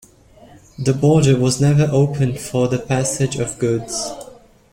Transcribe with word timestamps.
The 0.79 0.93
border 0.95 1.37
was 1.37 1.61
never 1.61 1.87
opened 1.91 2.39
for 2.39 2.67
the 2.67 2.79
passage 2.79 3.35
of 3.37 3.59
goods. 3.59 4.09